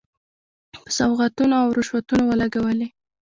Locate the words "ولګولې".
2.27-2.87